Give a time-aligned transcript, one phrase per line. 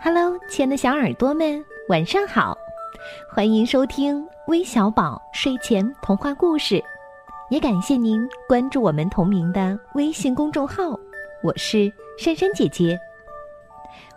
[0.00, 2.56] Hello，亲爱的小耳朵们，晚上好！
[3.32, 6.82] 欢迎收听微小宝睡前童话故事，
[7.50, 10.98] 也感谢您关注我们同名的微信公众号。
[11.42, 12.98] 我是珊珊姐姐。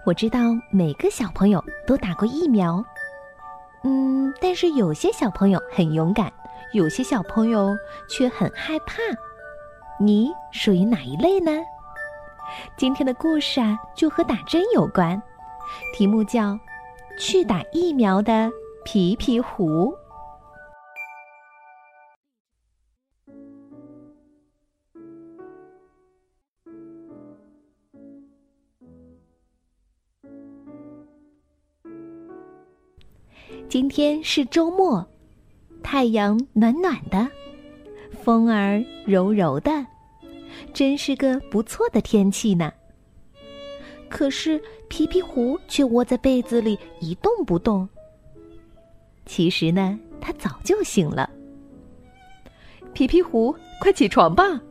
[0.06, 0.40] 我知道
[0.72, 2.84] 每个小朋友都打过疫苗，
[3.84, 6.32] 嗯，但是有些小朋友很勇敢，
[6.74, 7.76] 有些小朋友
[8.08, 8.98] 却很害怕。
[10.00, 11.52] 你属于哪一类呢？
[12.78, 15.22] 今天的故事啊，就和打针有关，
[15.94, 16.54] 题目叫
[17.20, 18.52] 《去打疫苗的
[18.84, 19.92] 皮皮狐》。
[33.68, 35.06] 今天是周末，
[35.84, 37.28] 太阳暖暖的，
[38.24, 39.86] 风儿柔柔的。
[40.76, 42.70] 真是个不错的天气呢。
[44.10, 47.88] 可是皮皮狐却窝在被子里一动不动。
[49.26, 51.30] 其实呢，他早就醒了。
[52.92, 54.62] 皮皮狐，快起床吧！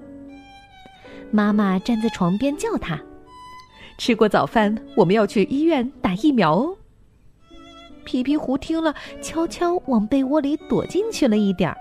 [1.31, 3.03] 妈妈站在床边叫他。
[3.97, 6.77] 吃过早饭，我们要去医院打疫苗哦。
[8.05, 11.77] 皮皮狐听了，悄悄往被窝里躲进去了一点儿。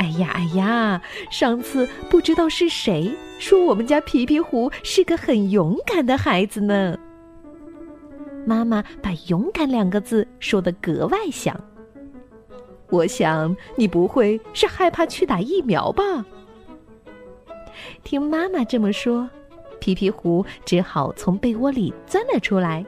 [0.00, 1.02] 哎呀哎呀！
[1.30, 6.98] 上次不知道是谁说我们家皮皮狐是个很勇敢的孩子呢。
[8.46, 11.54] 妈妈把“勇敢”两个字说的格外响。
[12.88, 16.02] 我想你不会是害怕去打疫苗吧？
[18.02, 19.28] 听妈妈这么说，
[19.80, 22.82] 皮皮狐只好从被窝里钻了出来。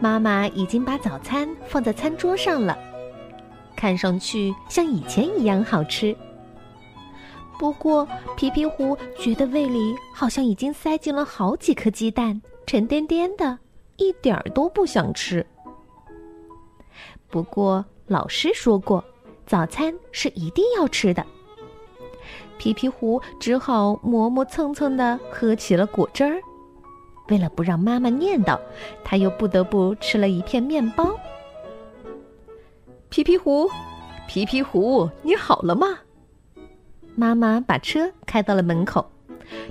[0.00, 2.76] 妈妈已经把早餐放在餐桌上了。
[3.76, 6.16] 看上去像以前一样好吃。
[7.58, 13.58] 不过皮皮狐觉得胃里好像已经塞进了好几颗鸡蛋，沉甸甸的，
[13.96, 15.46] 一点儿都不想吃。
[17.28, 19.04] 不过老师说过，
[19.46, 21.24] 早餐是一定要吃的。
[22.58, 26.40] 皮皮狐只好磨磨蹭蹭的喝起了果汁儿。
[27.28, 28.58] 为了不让妈妈念叨，
[29.02, 31.18] 他又不得不吃了一片面包。
[33.08, 33.70] 皮皮狐，
[34.28, 35.86] 皮皮狐，你好了吗？
[37.14, 39.08] 妈妈把车开到了门口，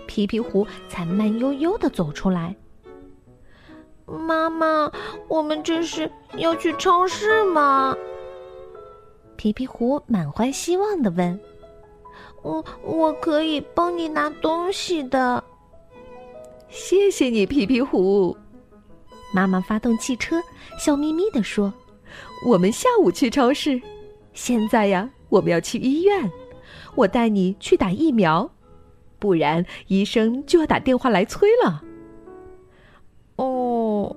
[0.07, 2.55] 皮皮狐才慢悠悠的走出来。
[4.05, 4.91] 妈妈，
[5.27, 7.95] 我们这是要去超市吗？
[9.35, 11.39] 皮皮狐满怀希望的问
[12.41, 15.43] ：“我我可以帮你拿东西的。”
[16.69, 18.35] 谢谢你，皮皮狐。
[19.33, 20.41] 妈妈发动汽车，
[20.79, 21.71] 笑眯眯的说。
[22.45, 23.81] 我们下午去超市，
[24.33, 26.31] 现在呀，我们要去医院。
[26.93, 28.51] 我带你去打疫苗，
[29.17, 31.83] 不然医生就要打电话来催了。
[33.37, 34.15] 哦，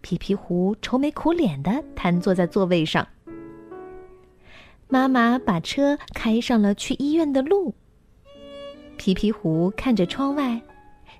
[0.00, 3.04] 皮皮狐愁眉苦脸的瘫坐在座位上。
[4.86, 7.74] 妈妈把车开上了去医院的路。
[8.96, 10.62] 皮皮狐看着窗外，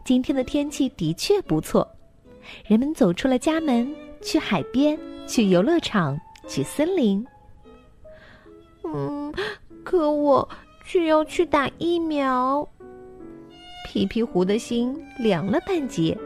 [0.04, 1.96] 今天的天气的确不错。
[2.66, 4.98] 人们走出了家门，去海边。
[5.26, 7.24] 去游乐场，去森林。
[8.82, 9.32] 嗯，
[9.84, 10.48] 可我
[10.84, 12.68] 却要去打疫苗。
[13.86, 16.18] 皮皮狐的心凉了半截。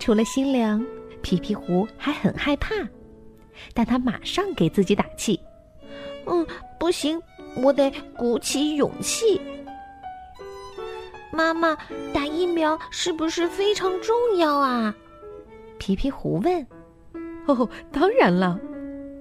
[0.00, 0.84] 除了心凉，
[1.22, 2.74] 皮皮狐还很害怕，
[3.72, 5.38] 但他马上给自己打气
[6.26, 6.44] ：“嗯，
[6.80, 7.22] 不行，
[7.62, 9.40] 我得鼓起勇气。”
[11.30, 11.78] 妈妈，
[12.12, 14.92] 打疫苗是不是非常重要啊？
[15.80, 16.64] 皮皮狐问。
[17.46, 18.60] 哦，当然了，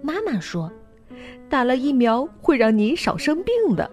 [0.03, 0.69] 妈妈说，
[1.49, 3.89] 打了疫苗会让你少生病的。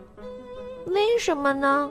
[0.87, 1.91] 为什么呢？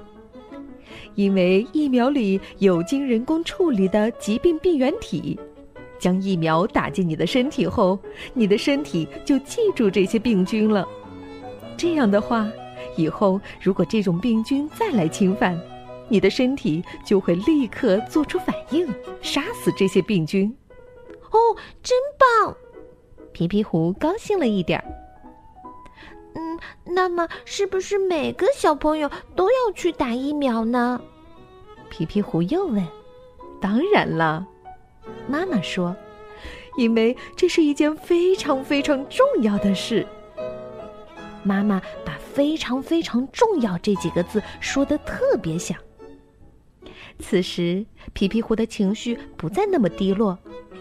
[1.15, 5.39] 因为疫苗里有经人工处理的疾病病原体，
[5.97, 7.97] 将疫苗打进你的身体后，
[8.33, 10.85] 你的身体就记住这些病菌了。
[11.77, 12.47] 这样的话，
[12.97, 15.59] 以后如果这种病菌再来侵犯，
[16.09, 18.85] 你的身体就会立刻做出反应，
[19.21, 20.53] 杀死这些病菌。
[21.35, 22.55] 哦，真棒！
[23.33, 24.85] 皮皮狐高兴了一点儿。
[26.33, 31.01] 嗯，那么是不是每个小朋友都要去打疫苗呢？
[31.89, 32.87] 皮皮狐又问。
[33.59, 34.47] 当然了，
[35.27, 35.95] 妈妈说，
[36.77, 40.07] 因为这是一件非常非常重要的事。
[41.43, 45.77] 妈妈把“非常非常重要”这几个字说的特别响。
[47.19, 50.37] 此时，皮皮狐的情绪不再那么低落。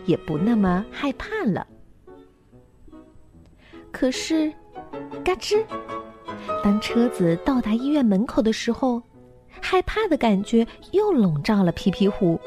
[0.06, 1.66] 也不那么害怕了。
[3.90, 4.52] 可是，
[5.24, 5.64] 嘎吱！
[6.62, 9.00] 当车子到达医院门口的时候，
[9.60, 12.40] 害怕的感觉又笼罩了皮皮虎，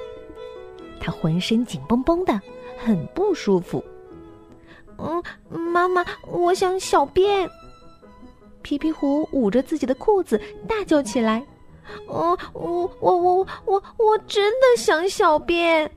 [0.99, 2.39] 他浑身紧绷绷的，
[2.77, 3.83] 很不舒服。
[4.97, 7.49] 嗯，妈妈，我想小便。
[8.61, 11.45] 皮皮虎捂着自己的裤子，大叫起来
[12.07, 15.89] ：“哦，我我我我我真的想小便。”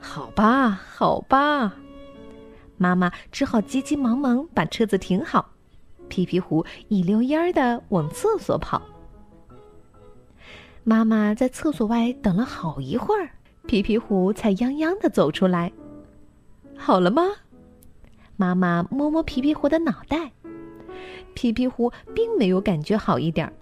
[0.00, 1.74] 好吧，好吧，
[2.76, 5.50] 妈妈只好急急忙忙把车子停好，
[6.08, 8.80] 皮皮狐一溜烟儿的往厕所跑。
[10.84, 13.28] 妈妈在厕所外等了好一会儿，
[13.66, 15.72] 皮皮狐才泱泱的走出来。
[16.76, 17.22] 好了吗？
[18.36, 20.30] 妈妈摸摸皮皮狐的脑袋，
[21.34, 23.52] 皮皮狐并没有感觉好一点儿，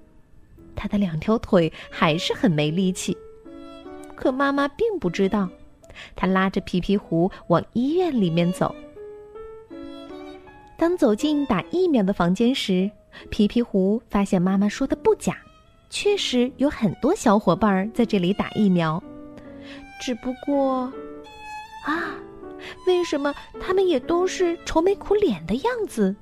[0.76, 3.16] 他的两条腿还是很没力气。
[4.14, 5.48] 可妈妈并不知道。
[6.16, 8.74] 他拉着皮皮狐往医院里面走。
[10.76, 12.90] 当走进打疫苗的房间时，
[13.30, 15.36] 皮皮狐发现妈妈说的不假，
[15.88, 19.02] 确实有很多小伙伴在这里打疫苗。
[20.00, 20.92] 只不过，
[21.84, 22.16] 啊，
[22.86, 26.14] 为什么他们也都是愁眉苦脸的样子？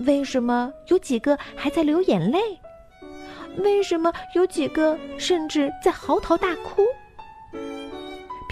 [0.00, 2.38] 为什么有几个还在流眼泪？
[3.58, 6.82] 为什么有几个甚至在嚎啕大哭？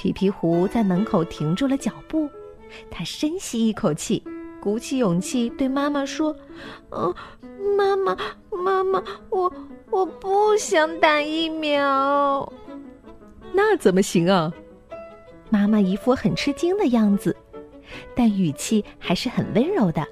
[0.03, 2.27] 皮皮狐在门口停住了脚步，
[2.91, 4.25] 它深吸一口气，
[4.59, 6.35] 鼓起勇气对妈妈说
[6.89, 7.15] ：“嗯，
[7.77, 8.17] 妈妈，
[8.51, 9.53] 妈妈，我
[9.91, 12.51] 我不想打疫苗。”
[13.53, 14.51] 那怎么行啊？
[15.51, 17.37] 妈妈一副很吃惊的样子，
[18.17, 20.03] 但语气还是很温柔的。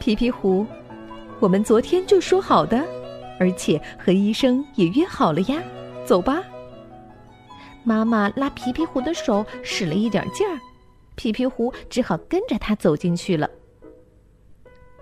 [0.00, 0.66] 皮皮狐，
[1.38, 2.82] 我们昨天就说好的，
[3.38, 5.62] 而且和医生也约好了呀，
[6.06, 6.42] 走吧。
[7.88, 10.60] 妈妈拉皮皮狐的手使了一点劲儿，
[11.14, 13.48] 皮皮狐只好跟着他走进去了。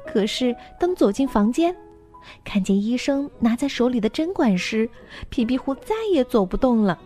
[0.07, 1.75] 可是，当走进房间，
[2.45, 4.89] 看见医生拿在手里的针管时，
[5.31, 6.97] 皮皮狐再也走不动了。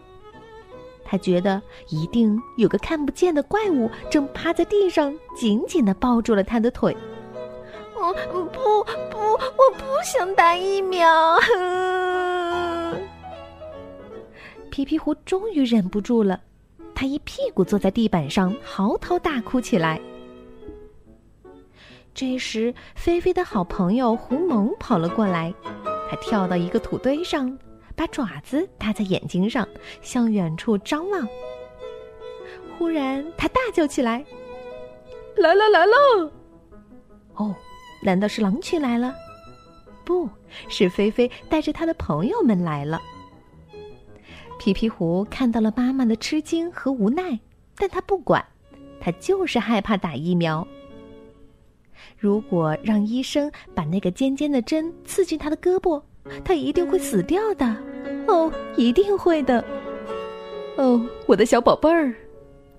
[1.03, 6.95] 他觉得一定有个看不见的怪物正趴在地上，紧紧的抱住了他的腿。
[7.97, 8.85] 哦，不不，
[9.19, 11.09] 我不想打疫苗。
[14.81, 16.41] 皮皮狐终于忍不住了，
[16.95, 20.01] 他一屁股坐在地板上，嚎啕大哭起来。
[22.15, 25.53] 这时，菲菲的好朋友狐獴跑了过来，
[26.09, 27.59] 他跳到一个土堆上，
[27.95, 29.69] 把爪子搭在眼睛上，
[30.01, 31.29] 向远处张望。
[32.79, 34.25] 忽然，他大叫起来
[35.37, 36.33] ：“来了，来了！”
[37.37, 37.55] 哦，
[38.03, 39.15] 难道是狼群来了？
[40.07, 40.27] 不
[40.71, 42.99] 是，菲菲带着他的朋友们来了。
[44.61, 47.41] 皮皮狐看到了妈妈的吃惊和无奈，
[47.79, 48.45] 但他不管，
[49.01, 50.69] 他就是害怕打疫苗。
[52.19, 56.03] 如果让医生把那个尖尖的针刺进他的胳膊，
[56.45, 57.75] 他一定会死掉的。
[58.29, 59.65] 哦，一定会的。
[60.77, 62.15] 哦，我的小宝贝儿，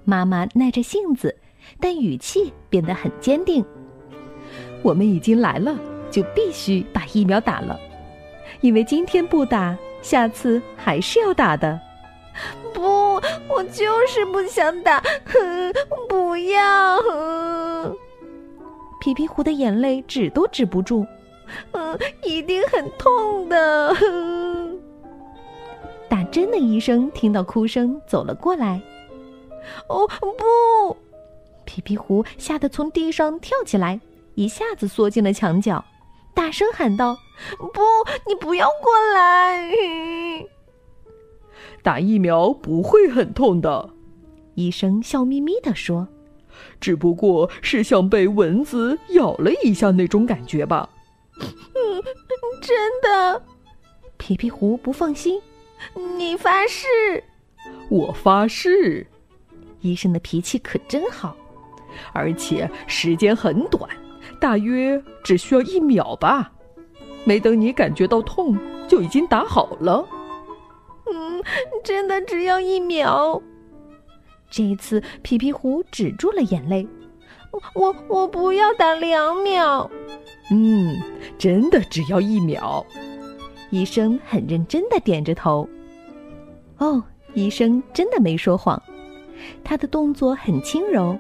[0.05, 1.35] 妈妈耐着性子，
[1.79, 3.65] 但语气变得很坚定。
[4.83, 5.79] 我们已经来了，
[6.11, 7.79] 就必须把疫苗打了，
[8.61, 9.75] 因为今天不打。
[10.01, 11.79] 下次还是要打的，
[12.73, 15.73] 不，我就是不想打，哼
[16.09, 16.99] 不要。
[18.99, 21.05] 皮皮狐的眼泪止都止不住，
[21.71, 23.95] 嗯，一定很痛的。
[26.09, 28.81] 打针的医生听到哭声走了过来，
[29.87, 30.97] 哦不！
[31.63, 33.99] 皮皮狐吓得从地上跳起来，
[34.35, 35.83] 一下子缩进了墙角。
[36.33, 37.17] 大声喊道
[37.57, 37.81] ：“不，
[38.27, 39.71] 你不要过来！
[41.81, 43.89] 打疫苗不会很痛的。”
[44.55, 46.07] 医生笑眯眯地说
[46.79, 50.89] ：“只不过是像被蚊子咬了一下那种感觉吧。
[51.39, 52.03] ”“嗯，
[52.61, 53.41] 真的？”
[54.17, 55.41] 皮皮狐不放心。
[56.17, 56.85] “你发誓
[57.89, 59.07] ？”“我发誓。”
[59.81, 61.35] 医生的脾气可真好，
[62.13, 63.89] 而且时间很短。
[64.39, 66.51] 大约只需要一秒吧，
[67.23, 70.05] 没等你感觉到痛，就已经打好了。
[71.11, 71.43] 嗯，
[71.83, 73.41] 真的只要一秒。
[74.49, 76.87] 这一次，皮皮虎止住了眼泪。
[77.73, 79.89] 我我不要打两秒。
[80.51, 80.97] 嗯，
[81.37, 82.85] 真的只要一秒。
[83.69, 85.67] 医生很认真的点着头。
[86.77, 88.81] 哦，医生真的没说谎，
[89.63, 91.17] 他的动作很轻柔。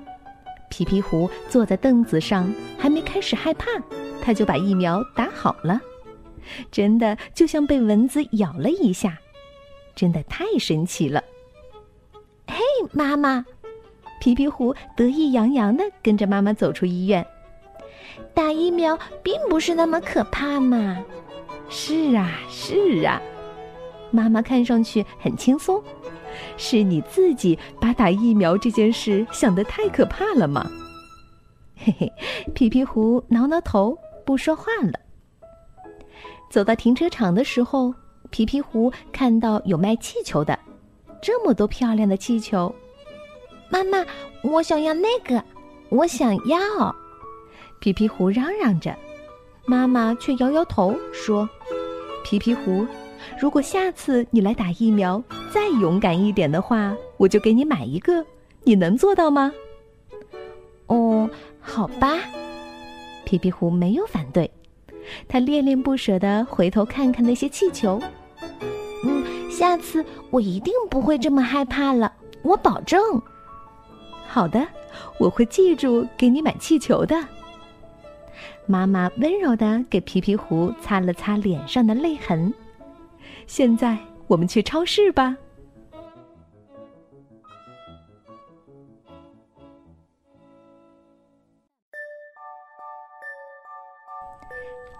[0.69, 3.67] 皮皮狐坐在凳子上，还没开始害怕，
[4.21, 5.79] 他就把疫苗打好了。
[6.71, 9.17] 真的就像被蚊子咬了一下，
[9.95, 11.23] 真的太神奇了。
[12.47, 12.57] 嘿，
[12.91, 13.45] 妈妈！
[14.19, 17.25] 皮皮狐得意洋洋的跟着妈妈走出医院。
[18.33, 21.03] 打疫苗并不是那么可怕嘛。
[21.69, 23.21] 是啊，是啊。
[24.11, 25.81] 妈妈看上去很轻松，
[26.57, 30.69] 是你自己把打疫苗这件事想得太可怕了吗？
[31.77, 32.11] 嘿嘿，
[32.53, 34.99] 皮皮狐挠挠头，不说话了。
[36.51, 37.93] 走到停车场的时候，
[38.29, 40.59] 皮皮狐看到有卖气球的，
[41.21, 42.73] 这么多漂亮的气球。
[43.69, 44.05] 妈妈，
[44.43, 45.41] 我想要那个，
[45.87, 46.93] 我想要。
[47.79, 48.93] 皮皮狐嚷嚷着，
[49.65, 51.49] 妈妈却摇摇头说
[52.25, 52.85] ：“皮皮狐。”
[53.39, 58.25] 如果下次你来打疫苗，再勇敢一点的话，我就给你买一个。
[58.63, 59.53] 你能做到吗？
[60.87, 61.29] 哦，
[61.61, 62.17] 好吧。
[63.23, 64.51] 皮皮狐没有反对，
[65.27, 68.01] 他恋恋不舍地回头看看那些气球。
[69.03, 72.99] 嗯，下次我一定不会这么害怕了，我保证。
[74.27, 74.65] 好的，
[75.17, 77.15] 我会记住给你买气球的。
[78.65, 82.53] 妈妈温柔地给皮皮狐擦了擦脸上的泪痕。
[83.47, 85.35] 现在我们去超市吧。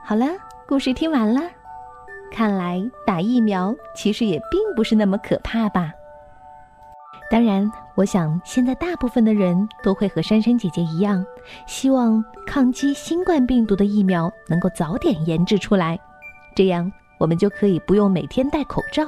[0.04, 0.26] 好了，
[0.68, 1.42] 故事听完了。
[2.32, 5.92] 看来打疫苗其实也并不是那么可怕吧？
[7.30, 11.26] 当然，我想现在大部分的人都会和珊珊姐姐一样，
[11.66, 16.00] 希望抗击新冠病毒的疫苗能够早点研制出来，
[16.56, 16.92] 这样。
[17.18, 19.04] 我们就可以不用每天戴口罩，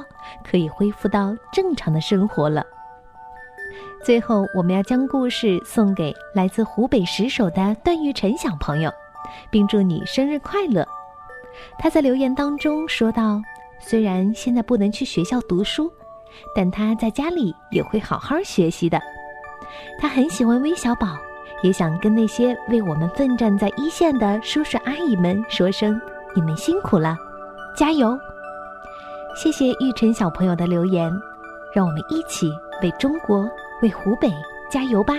[0.48, 2.64] 可以恢复到正常的生活了。
[4.04, 8.92] 最后，我们要将故事送给来自湖北石首的段玉晨小朋友，
[9.50, 10.86] 并祝你生日快乐。
[11.78, 13.40] 他在留言当中说道
[13.80, 15.92] ：“虽然现在不能去学校读书，
[16.54, 19.00] 但他在家里也会好好学习的。
[19.98, 21.16] 他很喜欢微小宝，
[21.62, 26.00] 也想跟那些为我们奋战在一线的叔叔阿姨们说声：
[26.34, 27.16] 你们辛苦了。”
[27.76, 28.16] 加油！
[29.36, 31.12] 谢谢玉晨小朋友的留言，
[31.74, 32.50] 让我们一起
[32.82, 33.48] 为中国、
[33.82, 34.32] 为湖北
[34.70, 35.14] 加油吧。